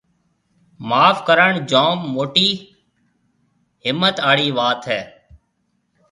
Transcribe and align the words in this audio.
معاف 0.87 1.17
ڪرڻ 1.27 1.51
جوم 1.71 1.97
موٽِي 2.13 2.49
هِمٿ 3.85 4.15
آݪِي 4.29 4.47
وات 4.57 4.81
هيَ۔ 4.91 5.01